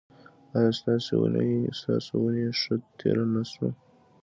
[0.55, 1.13] ایا ستاسو
[2.19, 3.69] اونۍ ښه تیره نه شوه؟